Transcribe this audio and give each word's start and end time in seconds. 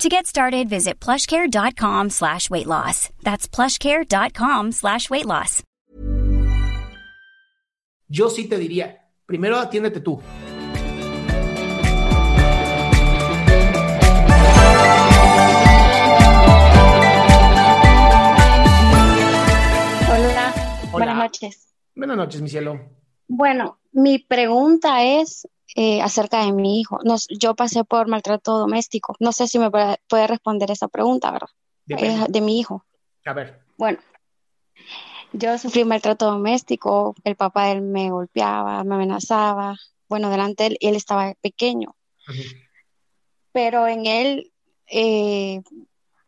To 0.00 0.08
get 0.08 0.26
started, 0.26 0.70
visit 0.70 0.98
plushcare.com 0.98 2.08
slash 2.08 2.48
weight 2.48 2.66
loss. 2.66 3.10
That's 3.22 3.46
plushcare.com 3.46 4.72
slash 4.72 5.10
weight 5.10 5.26
loss. 5.26 5.62
Yo 8.08 8.30
sí 8.30 8.48
te 8.48 8.56
diría, 8.56 9.10
primero 9.26 9.58
atiéndete 9.58 10.00
tú. 10.00 10.22
Hola, 20.08 20.54
buenas 20.92 21.16
noches. 21.18 21.74
Buenas 21.94 22.16
noches, 22.16 22.40
mi 22.40 22.48
cielo. 22.48 22.80
Bueno, 23.28 23.79
mi 23.92 24.18
pregunta 24.18 25.02
es 25.04 25.48
eh, 25.76 26.02
acerca 26.02 26.44
de 26.44 26.52
mi 26.52 26.80
hijo. 26.80 26.98
Nos, 27.04 27.26
yo 27.28 27.54
pasé 27.54 27.84
por 27.84 28.08
maltrato 28.08 28.58
doméstico. 28.58 29.16
No 29.20 29.32
sé 29.32 29.46
si 29.48 29.58
me 29.58 29.70
puede, 29.70 30.26
responder 30.26 30.70
esa 30.70 30.88
pregunta, 30.88 31.30
¿verdad? 31.30 31.48
Es 31.88 32.28
de 32.28 32.40
mi 32.40 32.58
hijo. 32.58 32.84
A 33.24 33.32
ver, 33.32 33.60
Bueno, 33.76 33.98
yo 35.32 35.58
sufrí 35.58 35.84
maltrato 35.84 36.26
doméstico. 36.26 37.14
El 37.24 37.36
papá 37.36 37.66
de 37.66 37.72
él 37.72 37.82
me 37.82 38.10
golpeaba, 38.10 38.82
me 38.84 38.94
amenazaba. 38.94 39.76
Bueno, 40.08 40.30
delante 40.30 40.64
de 40.64 40.66
él, 40.70 40.78
él 40.80 40.96
estaba 40.96 41.34
pequeño. 41.40 41.94
Pero 43.52 43.86
en 43.86 44.06
él 44.06 44.52
eh, 44.86 45.60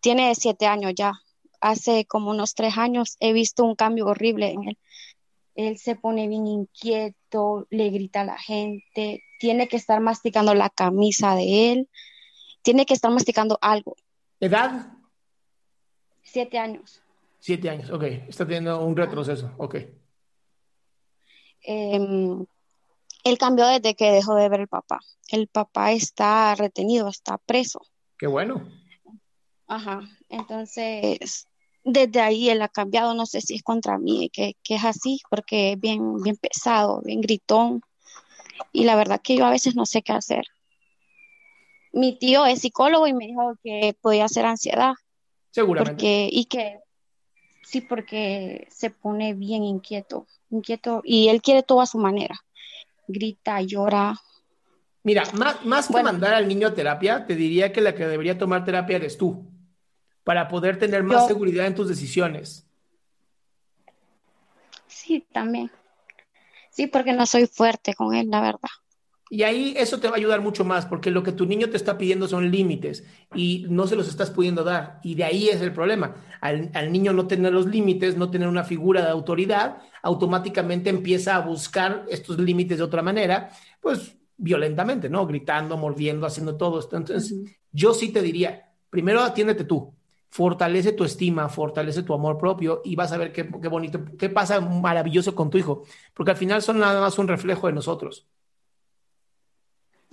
tiene 0.00 0.34
siete 0.34 0.66
años 0.66 0.92
ya. 0.94 1.12
Hace 1.60 2.04
como 2.06 2.30
unos 2.30 2.54
tres 2.54 2.76
años 2.76 3.16
he 3.20 3.32
visto 3.32 3.64
un 3.64 3.76
cambio 3.76 4.06
horrible 4.06 4.50
en 4.50 4.68
él. 4.68 4.78
Él 5.54 5.78
se 5.78 5.96
pone 5.96 6.28
bien 6.28 6.46
inquieto, 6.46 7.66
le 7.70 7.90
grita 7.90 8.22
a 8.22 8.24
la 8.24 8.38
gente, 8.38 9.22
tiene 9.38 9.68
que 9.68 9.76
estar 9.76 10.00
masticando 10.00 10.54
la 10.54 10.70
camisa 10.70 11.34
de 11.34 11.72
él, 11.72 11.88
tiene 12.62 12.86
que 12.86 12.94
estar 12.94 13.10
masticando 13.10 13.58
algo. 13.60 13.96
edad, 14.40 14.92
Siete 16.22 16.58
años. 16.58 17.02
siete 17.40 17.68
años. 17.68 17.90
Ok, 17.90 18.04
está 18.28 18.46
teniendo 18.46 18.82
un 18.84 18.96
retroceso. 18.96 19.52
Ok. 19.58 19.76
Em, 21.62 22.44
él 23.24 23.38
cambió 23.38 23.66
desde 23.66 23.94
que 23.94 24.10
dejó 24.10 24.34
de 24.34 24.48
ver 24.48 24.60
el 24.60 24.68
papá. 24.68 25.00
El 25.28 25.48
papá 25.48 25.92
está 25.92 26.54
retenido, 26.54 27.08
está 27.08 27.38
preso. 27.38 27.80
Qué 28.18 28.26
bueno. 28.26 28.66
Ajá. 29.66 30.00
Entonces, 30.28 31.46
desde 31.84 32.20
ahí 32.20 32.50
él 32.50 32.62
ha 32.62 32.68
cambiado. 32.68 33.14
No 33.14 33.26
sé 33.26 33.40
si 33.40 33.54
es 33.56 33.62
contra 33.62 33.98
mí, 33.98 34.30
que, 34.32 34.56
que 34.62 34.76
es 34.76 34.84
así, 34.84 35.20
porque 35.30 35.72
es 35.72 35.80
bien, 35.80 36.22
bien 36.22 36.36
pesado, 36.36 37.00
bien 37.04 37.20
gritón. 37.20 37.82
Y 38.72 38.84
la 38.84 38.96
verdad 38.96 39.20
que 39.22 39.36
yo 39.36 39.44
a 39.46 39.50
veces 39.50 39.74
no 39.74 39.86
sé 39.86 40.02
qué 40.02 40.12
hacer. 40.12 40.44
Mi 41.92 42.18
tío 42.18 42.46
es 42.46 42.60
psicólogo 42.60 43.06
y 43.06 43.12
me 43.12 43.26
dijo 43.26 43.54
que 43.62 43.94
podía 44.00 44.26
ser 44.28 44.46
ansiedad, 44.46 44.94
Seguramente. 45.50 45.92
porque, 45.94 46.28
y 46.32 46.46
que 46.46 46.78
sí, 47.64 47.82
porque 47.82 48.66
se 48.70 48.88
pone 48.90 49.34
bien 49.34 49.62
inquieto, 49.62 50.26
inquieto, 50.50 51.02
y 51.04 51.28
él 51.28 51.42
quiere 51.42 51.62
todo 51.62 51.82
a 51.82 51.86
su 51.86 51.98
manera. 51.98 52.40
Grita, 53.08 53.60
llora. 53.60 54.14
Mira, 55.02 55.24
más, 55.34 55.64
más 55.66 55.86
que 55.88 55.92
Bueno. 55.94 56.12
mandar 56.12 56.32
al 56.34 56.48
niño 56.48 56.68
a 56.68 56.74
terapia, 56.74 57.26
te 57.26 57.34
diría 57.34 57.72
que 57.72 57.80
la 57.82 57.94
que 57.94 58.06
debería 58.06 58.38
tomar 58.38 58.64
terapia 58.64 58.96
eres 58.96 59.18
tú, 59.18 59.44
para 60.24 60.48
poder 60.48 60.78
tener 60.78 61.02
más 61.02 61.22
Yo- 61.22 61.28
seguridad 61.28 61.66
en 61.66 61.74
tus 61.74 61.88
decisiones. 61.88 62.66
Sí, 64.86 65.26
también. 65.32 65.70
Sí, 66.70 66.86
porque 66.86 67.12
no 67.12 67.26
soy 67.26 67.46
fuerte 67.46 67.94
con 67.94 68.14
él, 68.14 68.28
la 68.30 68.40
verdad. 68.40 68.68
Y 69.30 69.44
ahí 69.44 69.72
eso 69.78 69.98
te 69.98 70.08
va 70.08 70.14
a 70.14 70.18
ayudar 70.18 70.42
mucho 70.42 70.62
más, 70.62 70.84
porque 70.84 71.10
lo 71.10 71.22
que 71.22 71.32
tu 71.32 71.46
niño 71.46 71.70
te 71.70 71.78
está 71.78 71.96
pidiendo 71.96 72.28
son 72.28 72.50
límites 72.50 73.04
y 73.34 73.64
no 73.70 73.86
se 73.86 73.96
los 73.96 74.06
estás 74.08 74.30
pudiendo 74.30 74.62
dar. 74.62 75.00
Y 75.02 75.14
de 75.14 75.24
ahí 75.24 75.48
es 75.48 75.62
el 75.62 75.72
problema. 75.72 76.16
Al, 76.42 76.70
al 76.74 76.92
niño 76.92 77.14
no 77.14 77.26
tener 77.26 77.50
los 77.52 77.64
límites, 77.66 78.16
no 78.18 78.30
tener 78.30 78.46
una 78.46 78.62
figura 78.64 79.00
de 79.02 79.08
autoridad, 79.08 79.78
automáticamente 80.02 80.90
empieza 80.90 81.36
a 81.36 81.40
buscar 81.40 82.04
estos 82.10 82.38
límites 82.38 82.76
de 82.76 82.84
otra 82.84 83.00
manera, 83.00 83.50
pues 83.80 84.14
violentamente, 84.36 85.08
¿no? 85.08 85.26
Gritando, 85.26 85.78
mordiendo, 85.78 86.26
haciendo 86.26 86.56
todo 86.58 86.78
esto. 86.80 86.96
Entonces, 86.98 87.34
yo 87.70 87.94
sí 87.94 88.10
te 88.12 88.20
diría, 88.20 88.70
primero 88.90 89.22
atiéndete 89.22 89.64
tú, 89.64 89.94
fortalece 90.32 90.92
tu 90.92 91.04
estima, 91.04 91.50
fortalece 91.50 92.02
tu 92.02 92.14
amor 92.14 92.38
propio 92.38 92.80
y 92.86 92.96
vas 92.96 93.12
a 93.12 93.18
ver 93.18 93.32
qué, 93.34 93.46
qué 93.60 93.68
bonito, 93.68 94.02
qué 94.18 94.30
pasa 94.30 94.60
maravilloso 94.62 95.34
con 95.34 95.50
tu 95.50 95.58
hijo, 95.58 95.84
porque 96.14 96.30
al 96.30 96.38
final 96.38 96.62
son 96.62 96.78
nada 96.78 97.02
más 97.02 97.18
un 97.18 97.28
reflejo 97.28 97.66
de 97.66 97.74
nosotros. 97.74 98.26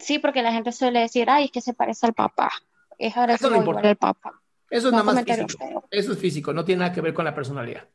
Sí, 0.00 0.18
porque 0.18 0.42
la 0.42 0.52
gente 0.52 0.72
suele 0.72 1.00
decir, 1.00 1.28
ay, 1.28 1.44
es 1.44 1.50
que 1.50 1.60
se 1.60 1.74
parece 1.74 2.06
al 2.06 2.14
papá. 2.14 2.50
Es 2.98 3.12
Eso 3.12 3.20
agresivo 3.20 3.50
no 3.50 3.56
importa. 3.58 3.88
al 3.90 3.96
papá. 3.96 4.40
Eso 4.70 4.86
es 4.88 4.92
nada 4.92 5.04
más 5.04 5.22
físico. 5.22 5.48
feo. 5.58 5.84
Eso 5.90 6.12
es 6.12 6.18
físico, 6.18 6.52
no 6.54 6.64
tiene 6.64 6.80
nada 6.80 6.92
que 6.94 7.02
ver 7.02 7.12
con 7.12 7.26
la 7.26 7.34
personalidad. 7.34 7.86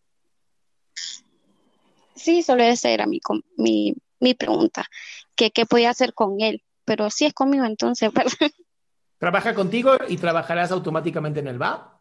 Sí, 2.13 2.43
solo 2.43 2.61
esa 2.61 2.89
era 2.89 3.07
mi, 3.07 3.19
mi, 3.57 3.95
mi 4.19 4.35
pregunta, 4.35 4.85
que 5.33 5.49
qué 5.49 5.65
podía 5.65 5.89
hacer 5.89 6.13
con 6.13 6.39
él, 6.39 6.61
pero 6.85 7.09
si 7.09 7.25
es 7.25 7.33
conmigo 7.33 7.65
entonces. 7.65 8.11
Trabaja 9.17 9.55
contigo 9.55 9.93
y 10.07 10.17
trabajarás 10.17 10.71
automáticamente 10.71 11.39
en 11.39 11.47
el 11.47 11.61
va. 11.61 12.00